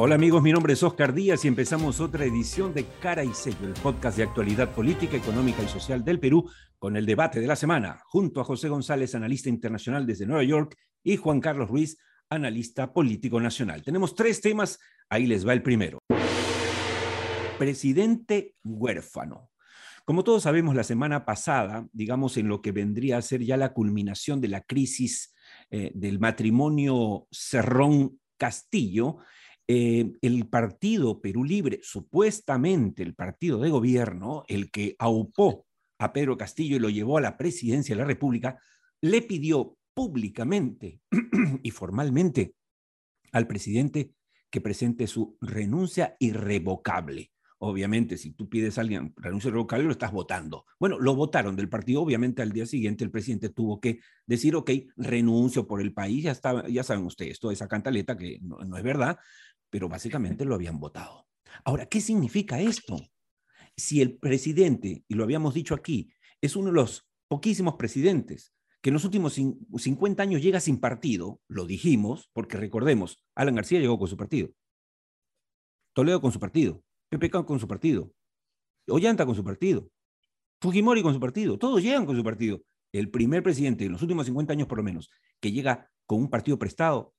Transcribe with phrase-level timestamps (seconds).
[0.00, 3.66] Hola amigos, mi nombre es Oscar Díaz y empezamos otra edición de Cara y Sello,
[3.66, 6.48] el podcast de actualidad política, económica y social del Perú,
[6.78, 10.76] con el debate de la semana, junto a José González, analista internacional desde Nueva York,
[11.02, 11.98] y Juan Carlos Ruiz,
[12.30, 13.82] analista político nacional.
[13.82, 14.78] Tenemos tres temas,
[15.08, 15.98] ahí les va el primero.
[17.58, 19.50] Presidente huérfano.
[20.04, 23.72] Como todos sabemos, la semana pasada, digamos en lo que vendría a ser ya la
[23.72, 25.34] culminación de la crisis
[25.70, 29.18] eh, del matrimonio Cerrón Castillo,
[29.70, 35.66] eh, el partido Perú Libre, supuestamente el partido de gobierno, el que aupó
[35.98, 38.58] a Pedro Castillo y lo llevó a la presidencia de la República,
[39.02, 41.02] le pidió públicamente
[41.62, 42.54] y formalmente
[43.32, 44.14] al presidente
[44.48, 47.30] que presente su renuncia irrevocable.
[47.58, 50.64] Obviamente, si tú pides a alguien renuncia irrevocable, lo estás votando.
[50.78, 52.00] Bueno, lo votaron del partido.
[52.00, 56.22] Obviamente, al día siguiente el presidente tuvo que decir, ok, renuncio por el país.
[56.22, 56.34] Ya,
[56.84, 59.18] saben ustedes, toda esa cantaleta que no es verdad
[59.70, 61.26] pero básicamente lo habían votado.
[61.64, 62.98] Ahora, ¿qué significa esto?
[63.76, 66.10] Si el presidente, y lo habíamos dicho aquí,
[66.40, 71.40] es uno de los poquísimos presidentes que en los últimos 50 años llega sin partido,
[71.48, 74.50] lo dijimos, porque recordemos, Alan García llegó con su partido,
[75.94, 78.12] Toledo con su partido, Pepe con su partido,
[78.86, 79.90] Ollanta con su partido,
[80.60, 82.62] Fujimori con su partido, todos llegan con su partido.
[82.92, 85.10] El primer presidente en los últimos 50 años por lo menos
[85.40, 87.14] que llega con un partido prestado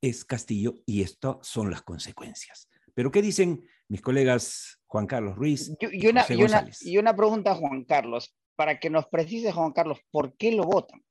[0.00, 2.68] es Castillo y estas son las consecuencias.
[2.94, 7.54] Pero ¿qué dicen mis colegas Juan Carlos Ruiz y, una, y, una, y una pregunta,
[7.54, 11.02] Juan Carlos, para que nos precise, Juan Carlos, ¿por qué lo votan?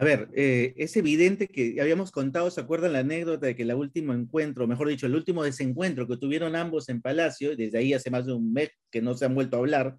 [0.00, 3.74] A ver, eh, es evidente que habíamos contado, ¿se acuerdan la anécdota de que el
[3.74, 8.10] último encuentro, mejor dicho, el último desencuentro que tuvieron ambos en Palacio, desde ahí hace
[8.10, 9.98] más de un mes que no se han vuelto a hablar,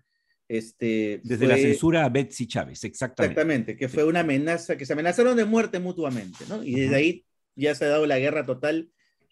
[0.50, 3.33] este, Desde la censura a Betsy Chávez, exactamente.
[3.33, 6.64] Exactamente, que fue una amenaza, que se amenazaron de muerte mutuamente, ¿no?
[6.64, 7.25] Y desde ahí
[7.56, 8.89] ya se ha dado la guerra total.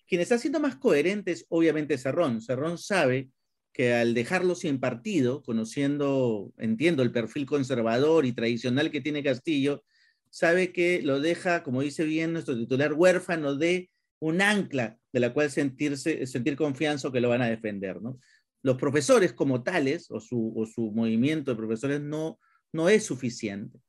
[0.07, 2.39] Quien está siendo más coherente es obviamente Cerrón.
[2.39, 3.31] Cerrón sabe
[3.73, 9.83] que al dejarlo sin partido, conociendo, entiendo, el perfil conservador y tradicional que tiene Castillo,
[10.29, 13.89] sabe que lo deja, como dice bien nuestro titular, huérfano de
[14.19, 18.19] un ancla de la cual sentirse, sentir confianza que lo van a defender, ¿no?
[18.67, 22.37] Los profesores como tales, o su, movimiento de profesores, no,
[22.73, 23.79] no es suficiente.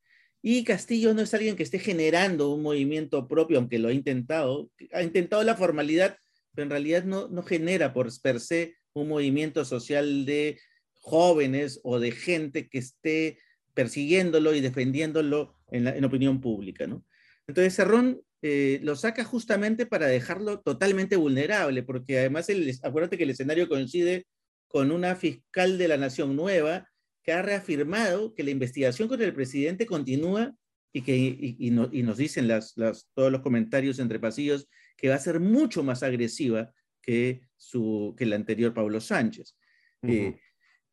[0.41, 4.71] Y Castillo no es alguien que esté generando un movimiento propio, aunque lo ha intentado.
[4.93, 6.17] Ha intentado la formalidad,
[6.55, 10.61] pero en realidad no, no genera por per se un movimiento social de
[10.95, 13.39] jóvenes o de gente que esté
[13.75, 16.87] persiguiéndolo y defendiéndolo en la opinión pública.
[16.87, 17.05] ¿no?
[17.49, 23.25] Entonces, Cerrón eh, lo saca justamente para dejarlo totalmente vulnerable, porque además, el, acuérdate que
[23.25, 24.27] el escenario coincide
[24.69, 26.89] con una fiscal de la Nación nueva
[27.23, 30.55] que ha reafirmado que la investigación contra el presidente continúa
[30.93, 32.75] y que y, nos dicen las,
[33.15, 38.25] todos los comentarios entre pasillos que va a ser mucho más agresiva que, su, que
[38.25, 39.57] el anterior Pablo Sánchez.
[40.03, 40.39] Eh,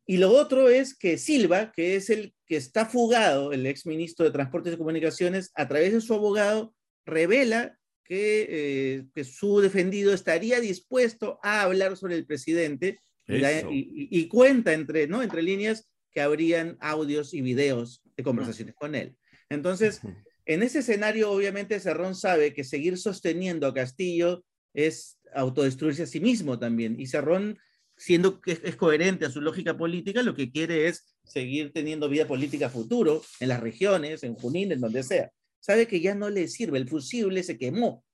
[0.06, 4.24] y lo otro es que Silva, que es el que está fugado, el ex ministro
[4.24, 10.12] de Transportes y Comunicaciones, a través de su abogado, revela que, eh, que su defendido
[10.12, 12.98] estaría dispuesto a hablar sobre el presidente
[13.28, 15.22] y, cuenta entre, ¿no?
[15.22, 19.16] entre líneas que habrían audios y videos de conversaciones con él.
[19.50, 20.00] Entonces,
[20.44, 24.44] en ese escenario, obviamente, Cerrón sabe que seguir sosteniendo a Castillo
[24.74, 26.98] es autodestruirse a sí mismo también.
[26.98, 27.58] Y Cerrón,
[27.96, 32.26] siendo que es coherente a su lógica política, lo que quiere es seguir teniendo vida
[32.26, 35.30] política futuro en las regiones, en Junín, en donde sea.
[35.60, 38.04] Sabe que ya no le sirve, el fusible se quemó.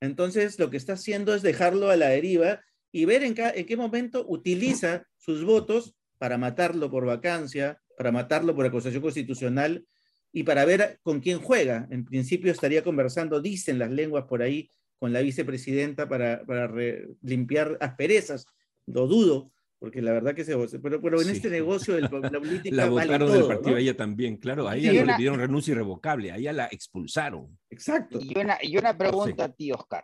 [0.00, 2.62] Entonces, lo que está haciendo es dejarlo a la deriva
[2.96, 8.64] y ver en, qué momento utiliza sus votos para matarlo por vacancia, para matarlo por
[8.64, 9.84] acusación constitucional
[10.32, 11.86] y para ver con quién juega.
[11.90, 16.72] En principio estaría conversando, dicen las lenguas por ahí, con la vicepresidenta para, para
[17.20, 18.46] limpiar asperezas.
[18.86, 20.56] Lo dudo, porque la verdad que se...
[20.56, 22.30] Pero, pero en este negocio de la política...
[22.76, 24.66] la votaron del partido a ella también, claro.
[24.68, 27.58] A ella no le pidieron renuncia irrevocable, a ella la expulsaron.
[27.68, 28.18] Exacto.
[28.22, 30.02] Y una, y una pregunta a ti, Oscar.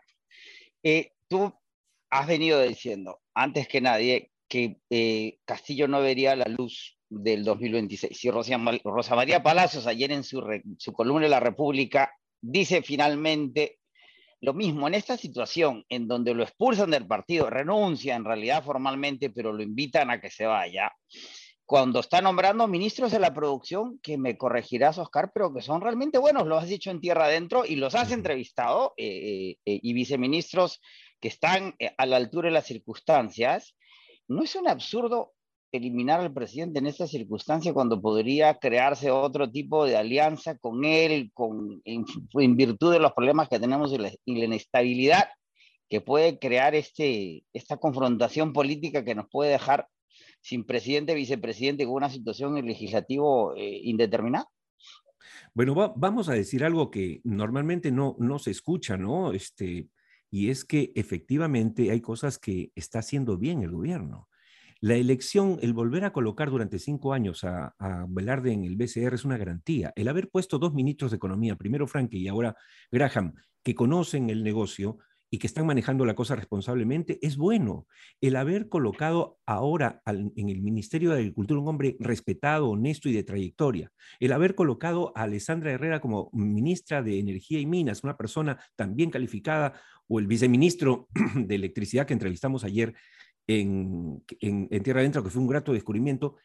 [0.83, 1.51] Eh, tú
[2.13, 8.23] has venido diciendo, antes que nadie, que eh, Castillo no vería la luz del 2026.
[8.25, 10.43] Y Rosa, Rosa María Palacios, ayer en su,
[10.77, 12.13] su columna de La República,
[12.43, 13.79] dice finalmente
[14.43, 19.31] lo mismo en esta situación en donde lo expulsan del partido, renuncia en realidad formalmente,
[19.31, 20.93] pero lo invitan a que se vaya.
[21.65, 26.19] Cuando está nombrando ministros de la producción, que me corregirás, Oscar, pero que son realmente
[26.19, 30.83] buenos, lo has dicho en tierra adentro y los has entrevistado, eh, eh, y viceministros
[31.23, 33.75] que están eh, a la altura de las circunstancias,
[34.29, 35.33] ¿no es un absurdo
[35.71, 41.31] eliminar al presidente en esta circunstancia cuando podría crearse otro tipo de alianza con él,
[41.33, 45.31] con, en, virtud de los problemas que tenemos y la, inestabilidad
[45.89, 49.87] que puede crear este, esta confrontación política que nos puede dejar
[50.43, 54.49] sin presidente, vicepresidente, con una situación en legislativo eh, indeterminada?
[55.55, 59.33] Bueno, vamos a decir algo que normalmente no, no se escucha, ¿no?
[59.33, 59.89] Este,
[60.33, 64.31] y es que efectivamente hay cosas que está haciendo bien el gobierno.
[64.81, 69.15] La elección, el volver a colocar durante cinco años a, a, Velarde en el BCR
[69.15, 69.93] es una garantía.
[69.95, 72.57] El haber puesto dos ministros de Economía, primero Frank y ahora
[72.91, 74.99] Graham, que conocen el negocio
[75.33, 77.87] y que están manejando la cosa responsablemente, es bueno.
[78.21, 83.25] El haber colocado ahora en el Ministerio de Agricultura un hombre respetado, honesto y de
[83.25, 83.91] trayectoria,
[84.21, 89.11] el haber colocado a Alessandra Herrera como ministra de Energía y Minas, una persona también
[89.11, 92.93] calificada, o el viceministro de Electricidad que entrevistamos ayer,
[93.47, 94.23] en,
[94.85, 96.37] Tierra Adentro, que fue un grato descubrimiento,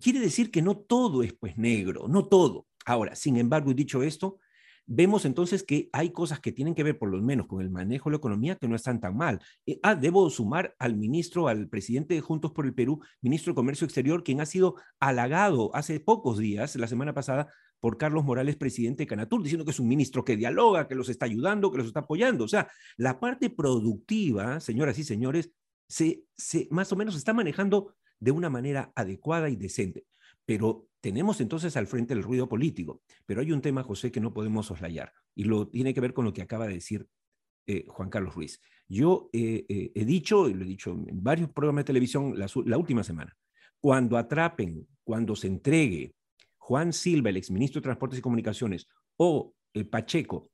[0.00, 2.66] quiere decir que no todo es pues negro, no todo.
[2.86, 4.38] Ahora, sin embargo, dicho esto,
[4.94, 8.10] vemos entonces que hay cosas que tienen que ver por lo menos con el manejo
[8.10, 9.40] de la economía que no están tan mal.
[9.64, 13.54] Eh, ah, debo sumar al ministro, al presidente de Juntos por el Perú, ministro de
[13.54, 17.48] Comercio Exterior, quien ha sido halagado hace pocos días, la semana pasada,
[17.80, 21.08] por Carlos Morales, presidente de Canatur, diciendo que es un ministro que dialoga, que los
[21.08, 22.44] está ayudando, que los está apoyando.
[22.44, 22.68] O sea,
[22.98, 25.50] la parte productiva, señoras y señores,
[25.88, 26.24] se,
[26.70, 30.04] más o menos está manejando de una manera adecuada y decente.
[30.44, 33.02] Pero tenemos entonces al frente el ruido político.
[33.26, 36.24] Pero hay un tema, José, que no podemos soslayar y lo tiene que ver con
[36.24, 37.06] lo que acaba de decir
[37.66, 38.60] eh, Juan Carlos Ruiz.
[38.88, 42.46] Yo eh, eh, he dicho, y lo he dicho en varios programas de televisión la,
[42.64, 43.36] la, última semana,
[43.80, 46.14] cuando atrapen, cuando se entregue
[46.56, 49.54] Juan Silva, el exministro de Transportes y Comunicaciones, o
[49.90, 50.50] Pacheco,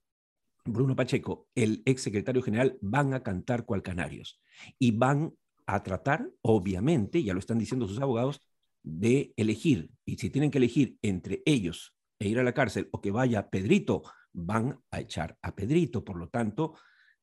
[0.64, 4.40] Bruno Pacheco, el ex secretario general, van a cantar cual canarios
[4.78, 5.34] y van
[5.66, 8.40] a tratar, obviamente, ya lo están diciendo sus abogados,
[8.82, 9.90] de elegir.
[10.04, 13.48] Y si tienen que elegir entre ellos e ir a la cárcel o que vaya
[13.48, 14.02] Pedrito,
[14.32, 16.04] van a echar a Pedrito.
[16.04, 16.74] Por lo tanto,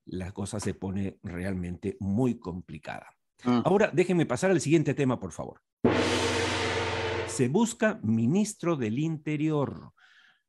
[0.05, 3.07] la cosa se pone realmente muy complicada.
[3.43, 3.61] Ah.
[3.65, 5.61] Ahora, déjenme pasar al siguiente tema, por favor.
[7.27, 9.91] Se busca ministro del Interior.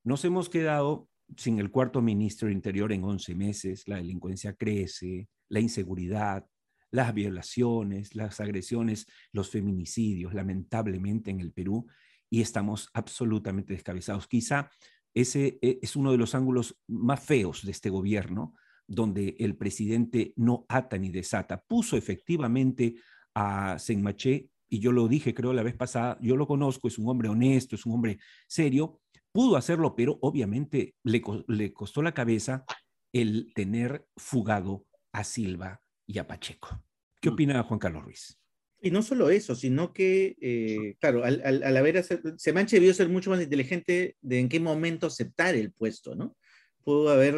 [0.04, 5.28] Nos hemos quedado sin el cuarto ministro del Interior en 11 meses, la delincuencia crece,
[5.48, 6.46] la inseguridad,
[6.90, 11.86] las violaciones, las agresiones, los feminicidios, lamentablemente en el Perú,
[12.30, 14.26] y estamos absolutamente descabezados.
[14.26, 14.70] Quizá
[15.14, 18.54] ese e, es uno de los ángulos más feos de este gobierno,
[18.86, 21.62] donde el presidente no ata ni desata.
[21.66, 22.96] Puso efectivamente
[23.34, 27.08] a Senmaché, y yo lo dije creo la vez pasada, yo lo conozco, es un
[27.08, 28.18] hombre honesto, es un hombre
[28.48, 29.00] serio,
[29.32, 32.64] pudo hacerlo, pero obviamente le, le costó la cabeza
[33.12, 36.82] el tener fugado a Silva y a Pacheco.
[37.20, 37.32] ¿Qué mm.
[37.32, 38.38] opina Juan Carlos Ruiz?
[38.80, 42.04] Y no solo eso, sino que, eh, claro, al, al, haber,
[42.36, 46.36] Semanche debió ser mucho más inteligente de en qué momento aceptar el puesto, ¿no?
[46.84, 47.34] Pudo haber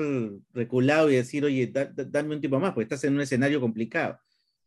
[0.53, 4.19] reculado y decir, oye, dame un tiempo más, porque estás en un escenario complicado.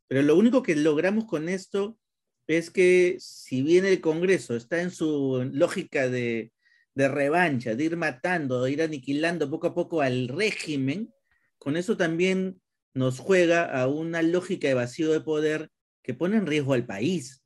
[0.08, 2.00] Pero lo único que logramos con esto
[2.48, 6.52] es que si bien el Congreso está en su lógica de,
[6.96, 11.14] de revancha, de ir matando, de ir aniquilando poco a poco al régimen,
[11.58, 12.60] con eso también
[12.94, 15.70] nos juega a una lógica de vacío de poder
[16.04, 17.44] que pone en riesgo al país.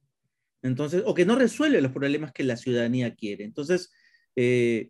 [0.61, 3.43] Entonces, o que no resuelve los problemas que la ciudadanía quiere.
[3.43, 3.91] Entonces,
[4.35, 4.89] eh,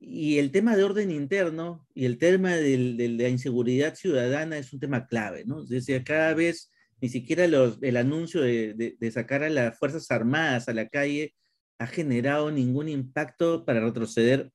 [0.00, 2.76] y el tema de orden interno y el tema de
[3.18, 5.64] la inseguridad ciudadana es un tema clave, ¿no?
[5.64, 10.74] Desde cada vez, ni siquiera el anuncio de, de sacar a las Fuerzas Armadas a
[10.74, 11.34] la calle
[11.78, 14.50] ha generado ningún impacto para retroceder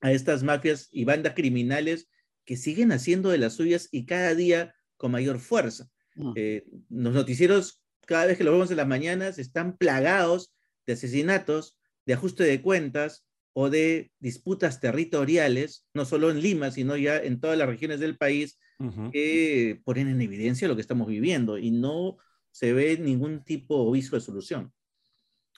[0.00, 2.08] a estas mafias y bandas criminales
[2.44, 5.88] que siguen haciendo de las suyas y cada día con mayor fuerza.
[6.14, 6.32] Mm.
[6.36, 10.52] Eh, los noticieros, cada vez que los vemos en las mañanas, están plagados
[10.86, 16.98] de asesinatos, de ajuste de cuentas o de disputas territoriales, no solo en Lima, sino
[16.98, 18.58] ya en todas las regiones del país,
[19.12, 22.16] que ponen en evidencia lo que estamos viviendo y no
[22.50, 24.72] se ve ningún tipo o viso de solución.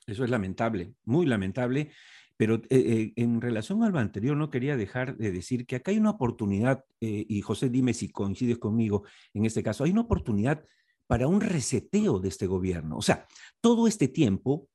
[0.07, 1.93] Eso es lamentable, muy lamentable.
[2.37, 5.91] Pero eh, eh, en relación a lo anterior, no quería dejar de decir que acá
[5.91, 10.03] hay una oportunidad, eh, y José, dime si coincides conmigo en este caso, hay una
[10.03, 10.65] oportunidad
[11.07, 12.97] para un reseteo de este gobierno.
[12.97, 13.27] O sea,
[13.61, 14.69] todo este tiempo,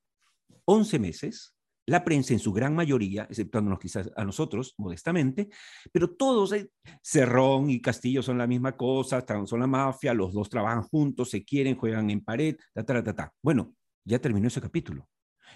[0.65, 1.55] 11 meses,
[1.87, 5.49] la prensa en su gran mayoría, exceptuándonos quizás a nosotros modestamente,
[5.91, 6.53] pero todos,
[7.01, 11.45] Cerrón y Castillo son la misma cosa, son la mafia, los dos trabajan juntos, se
[11.45, 13.33] quieren, juegan en pared, ta, ta, ta, ta.
[13.41, 13.73] Bueno,
[14.03, 15.07] ya terminó ese capítulo.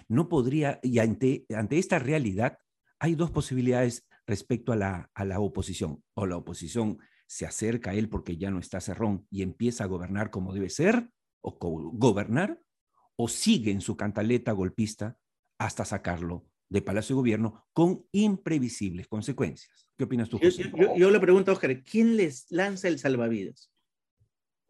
[0.08, 2.58] No podría, y ante, ante esta realidad,
[2.98, 6.02] hay dos posibilidades respecto a la, a la oposición.
[6.14, 9.88] O la oposición se acerca a él porque ya no está Cerrón y empieza a
[9.88, 12.60] gobernar como debe ser, o gobernar,
[13.16, 15.16] o sigue en su cantaleta golpista
[15.58, 19.88] hasta sacarlo de Palacio de Gobierno con imprevisibles consecuencias.
[19.96, 20.72] ¿Qué opinas tú, José?
[20.74, 23.71] Yo, yo, le pregunto a Oscar, ¿quién les lanza el salvavidas?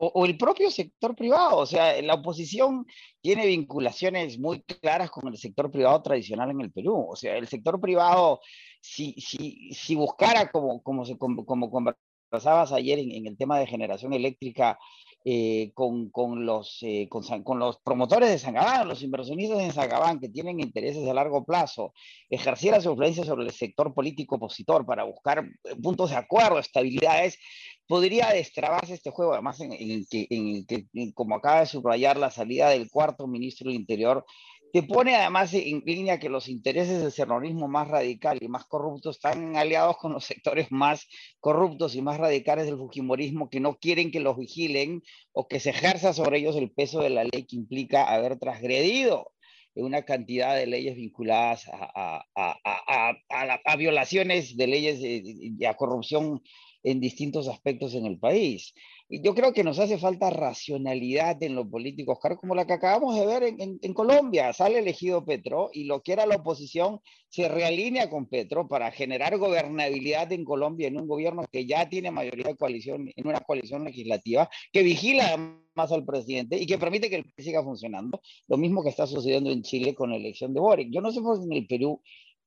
[0.04, 1.58] O, el propio sector privado.
[1.58, 2.86] O sea, la oposición
[3.20, 7.06] tiene vinculaciones muy claras con el sector privado tradicional en el Perú.
[7.08, 8.40] O sea, el sector privado,
[8.80, 14.12] si, si, si buscara, como, como, como, como conversabas ayer en el tema de generación
[14.12, 14.78] eléctrica,
[15.24, 20.28] eh, con, con, los, eh, con, los promotores de Sangabán, los inversionistas en Sangabán que
[20.28, 21.92] tienen intereses a largo plazo,
[22.28, 27.38] ejerciera su influencia sobre el sector político opositor para buscar eh, puntos de acuerdo, estabilidades,
[27.86, 32.70] podría destrabarse este juego, además en, en, en, en, como acaba de subrayar la salida
[32.70, 34.24] del cuarto ministro del Interior,
[34.72, 39.10] te pone además en línea que los intereses del terrorismo más radical y más corrupto
[39.10, 41.06] están aliados con los sectores más
[41.40, 45.02] corruptos y más radicales del fujimorismo que no quieren que los vigilen
[45.32, 49.32] o que se ejerza sobre ellos el peso de la ley que implica haber transgredido
[49.74, 56.42] una cantidad de leyes vinculadas a, a, a, a violaciones de leyes y a corrupción
[56.82, 58.74] en distintos aspectos en el país.
[59.08, 62.72] Y yo creo que nos hace falta racionalidad en lo político, Oscar, como la que
[62.72, 64.52] acabamos de ver en, en, Colombia.
[64.52, 69.36] Sale elegido Petro y lo que era la oposición se realinea con Petro para generar
[69.38, 73.84] gobernabilidad en Colombia en un gobierno que ya tiene mayoría de coalición, en una coalición
[73.84, 78.20] legislativa, que vigila más al presidente y que permite que el país siga funcionando.
[78.48, 80.88] Lo mismo que está sucediendo en Chile con la elección de Boric.
[80.90, 82.00] Yo no sé si en el Perú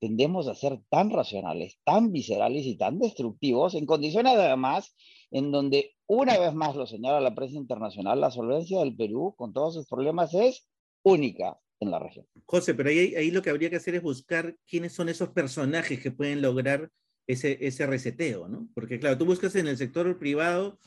[0.06, 4.96] tendemos a ser tan racionales, tan viscerales y tan destructivos, en condiciones además
[5.32, 9.52] en donde, una vez más lo señala la prensa internacional, la solvencia del Perú con
[9.52, 10.70] todos sus problemas es
[11.02, 12.28] única en la región.
[12.46, 16.00] José, pero ahí, ahí lo que habría que hacer es buscar quiénes son esos personajes
[16.00, 16.92] que pueden lograr
[17.26, 18.70] ese, ese reseteo, ¿no?
[18.76, 20.78] Porque claro, tú buscas en el sector privado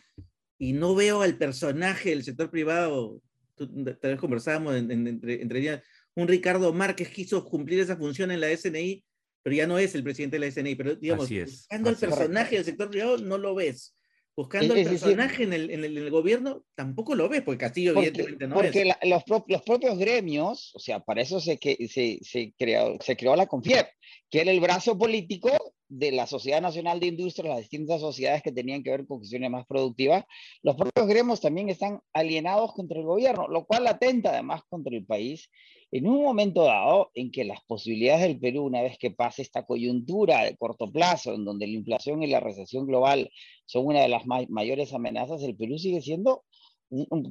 [0.58, 3.20] y no veo al personaje del sector privado,
[3.56, 5.82] tú, tal vez conversábamos entre, entre
[6.18, 9.04] un Ricardo Márquez quiso cumplir esa función en la SNI,
[9.48, 10.74] pero ya no es el presidente de la SNI.
[10.74, 13.96] Pero digamos, buscando el personaje del sector privado, no lo ves.
[14.36, 18.54] Buscando el personaje en, el, en, el, gobierno, tampoco lo ves, porque Castillo evidentemente no
[18.54, 18.94] porque es.
[18.94, 23.16] Porque los, los, propios gremios, o sea, para eso se, que, se, se, creó, se
[23.16, 23.86] creó la CONFIEP,
[24.30, 25.50] que era el brazo político
[25.88, 29.50] de la Sociedad Nacional de Industria, las distintas sociedades que tenían que ver con cuestiones
[29.50, 30.24] más productivas,
[30.62, 35.06] los propios gremios también están alienados contra el gobierno, lo cual atenta además contra el
[35.06, 35.48] país
[35.90, 39.64] en un momento dado en que las posibilidades del Perú, una vez que pase esta
[39.64, 43.30] coyuntura de corto plazo, en donde la inflación y la recesión global
[43.64, 46.44] son una de las mayores amenazas, el Perú sigue siendo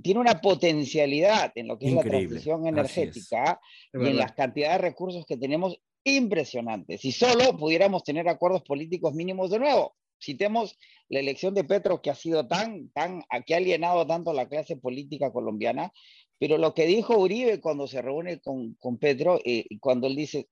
[0.04, 3.60] tiene una potencialidad en lo que es la transición energética
[3.94, 6.98] y en las cantidades de recursos que tenemos impresionante.
[6.98, 9.96] Si solo pudiéramos tener acuerdos políticos mínimos de nuevo.
[10.20, 10.78] Citemos
[11.10, 14.48] la elección de Petro que ha sido tan, tan, que ha alienado tanto a la
[14.48, 15.92] clase política colombiana,
[16.40, 20.50] pero lo que dijo Uribe cuando se reúne con, con Petro, eh, cuando él dice,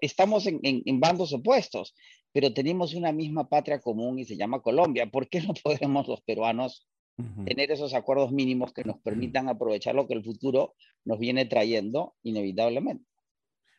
[0.00, 1.94] estamos en, en, en, bandos opuestos,
[2.32, 5.10] pero tenemos una misma patria común y se llama Colombia.
[5.10, 6.86] ¿Por qué no podemos los peruanos
[7.18, 7.44] uh -huh.
[7.44, 10.74] tener esos acuerdos mínimos que nos permitan aprovechar lo que el futuro
[11.04, 13.04] nos viene trayendo inevitablemente?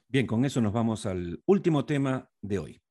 [0.08, 2.82] Bien, con eso nos vamos al último tema de hoy.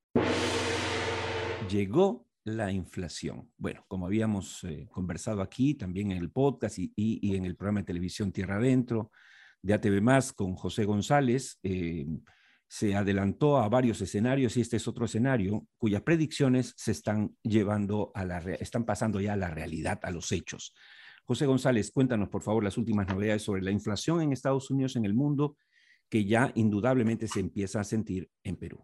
[1.69, 3.51] Llegó la inflación.
[3.57, 7.85] Bueno, como habíamos eh, conversado aquí, también en el podcast y, en el programa de
[7.85, 9.11] televisión Tierra Adentro
[9.61, 12.05] de ATV Más con José González, eh,
[12.67, 18.11] se adelantó a varios escenarios y este es otro escenario cuyas predicciones se están llevando
[18.15, 20.73] a la están pasando ya a la realidad, a los hechos.
[21.23, 25.05] José González, cuéntanos por favor las últimas novedades sobre la inflación en Estados Unidos, en
[25.05, 25.55] el mundo
[26.09, 28.83] que ya indudablemente se empieza a sentir en Perú.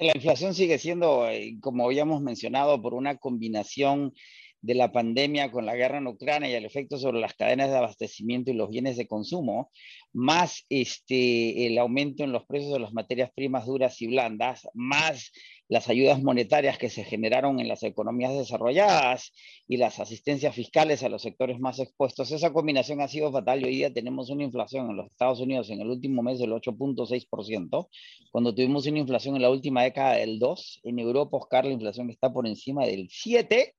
[0.00, 4.14] La inflación sigue siendo, eh, como habíamos mencionado, por una combinación
[4.62, 7.76] de la pandemia con la guerra en Ucrania y el efecto sobre las cadenas de
[7.76, 9.70] abastecimiento y los bienes de consumo,
[10.14, 15.32] más este, el aumento en los precios de las materias primas duras y blandas, más
[15.70, 19.32] las ayudas monetarias que se generaron en las economías desarrolladas
[19.68, 23.66] y las asistencias fiscales a los sectores más expuestos, esa combinación ha sido fatal y
[23.66, 27.88] hoy día tenemos una inflación en los Estados Unidos en el último mes del 8.6%,
[28.32, 32.10] cuando tuvimos una inflación en la última década del 2%, en Europa, Oscar, la inflación
[32.10, 33.72] está por encima del 7%,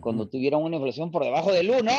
[0.00, 1.90] cuando tuvieron una inflación por debajo del 1,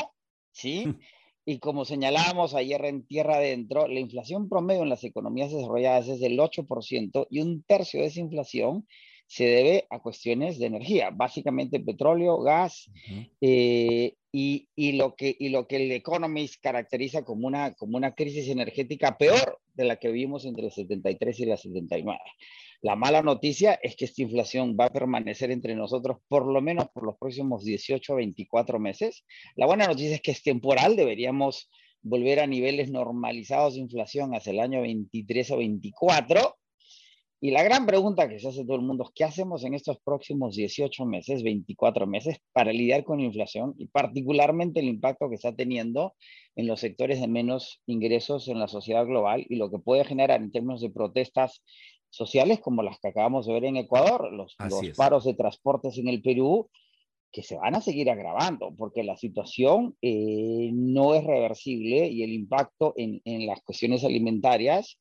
[0.51, 0.85] ¿sí?
[1.45, 6.19] Y como señalábamos ayer en Tierra Adentro, la inflación promedio en las economías desarrolladas es
[6.19, 8.85] del 8% y un tercio de esa inflación
[9.29, 13.31] se debe a cuestiones de energía, básicamente petróleo, gas, uh -huh.
[13.41, 18.15] eh, y, y, lo que, y lo que el Economist caracteriza como una, como una
[18.15, 22.19] crisis energética peor de la que vimos entre el 73 y la 79.
[22.81, 26.89] La mala noticia es que esta inflación va a permanecer entre nosotros por lo menos
[26.89, 29.25] por los próximos 18 a 24 meses.
[29.55, 31.69] La buena noticia es que es temporal, deberíamos
[32.01, 36.58] volver a niveles normalizados de inflación hacia el año 23 o 24,
[37.41, 39.97] Y la gran pregunta que se hace todo el mundo es, ¿qué hacemos en estos
[39.99, 45.35] próximos 18 meses, 24 meses, para lidiar con la inflación y particularmente el impacto que
[45.35, 46.15] está teniendo
[46.57, 50.41] en los sectores de menos ingresos en la sociedad global y lo que puede generar
[50.41, 51.63] en términos de protestas
[52.09, 54.57] sociales como las que acabamos de ver en Ecuador, los,
[54.97, 56.69] paros de transportes en el Perú,
[57.31, 62.33] que se van a seguir agravando porque la situación eh, no es reversible y el
[62.33, 64.97] impacto en, en las cuestiones alimentarias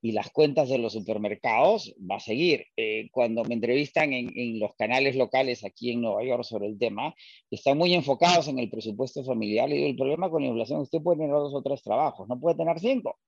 [0.00, 2.66] y las cuentas de los supermercados va a seguir.
[2.76, 6.78] Eh, cuando me entrevistan en, en, los canales locales aquí en Nueva York sobre el
[6.78, 7.14] tema,
[7.50, 11.18] están muy enfocados en el presupuesto familiar y el problema con la inflación, usted puede
[11.18, 13.18] tener dos o tres trabajos, no puede tener cinco.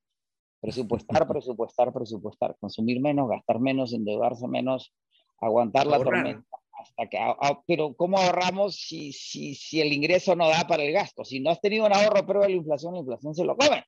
[0.61, 4.93] Presupuestar, presupuestar, presupuestar, consumir menos, gastar menos, endeudarse menos,
[5.41, 6.47] aguantar la tormenta.
[6.73, 10.83] Hasta que, ah, ah, pero ¿cómo ahorramos si, si, si el ingreso no da para
[10.83, 11.25] el gasto?
[11.25, 13.85] Si no has tenido un ahorro pero de la inflación, la inflación se lo come.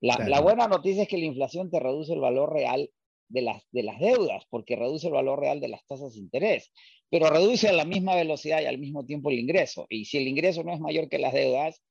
[0.00, 2.90] La, buena noticia es que la inflación te reduce el valor real
[3.28, 6.72] de las, de las deudas, porque reduce el valor real de las tasas de interés,
[7.10, 9.86] pero reduce a la misma velocidad y al mismo tiempo el ingreso.
[9.88, 11.82] Y si el ingreso no es mayor que las deudas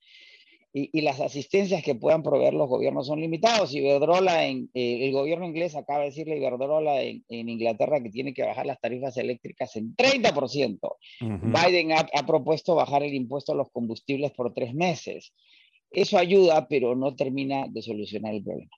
[0.75, 5.45] y, las asistencias que puedan proveer los gobiernos son limitados, Iberdrola, en, eh, el gobierno
[5.45, 9.75] inglés acaba de decirle a Iberdrola en, Inglaterra que tiene que bajar las tarifas eléctricas
[9.75, 10.79] en 30%.
[11.19, 15.33] Biden ha, ha propuesto bajar el impuesto a los combustibles por tres meses.
[15.93, 18.71] Eso ayuda, pero no termina de solucionar el problema.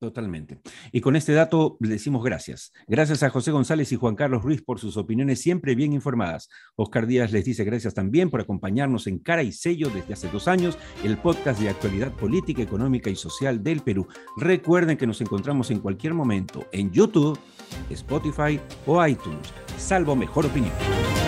[0.00, 0.60] Totalmente.
[0.92, 2.72] Y con este dato le decimos gracias.
[2.86, 6.48] Gracias a José González y Juan Carlos Ruiz por sus opiniones siempre bien informadas.
[6.76, 10.46] Oscar Díaz les dice gracias también por acompañarnos en Cara y Sello desde hace dos
[10.46, 14.06] años, el podcast de actualidad política, económica y social del Perú.
[14.36, 17.36] Recuerden que nos encontramos en cualquier momento en YouTube,
[17.90, 21.27] Spotify o iTunes, salvo mejor opinión.